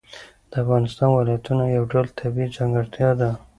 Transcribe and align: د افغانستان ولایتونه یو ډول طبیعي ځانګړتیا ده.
د 0.51 0.53
افغانستان 0.63 1.09
ولایتونه 1.11 1.63
یو 1.75 1.83
ډول 1.91 2.07
طبیعي 2.19 2.49
ځانګړتیا 2.57 3.09
ده. 3.19 3.29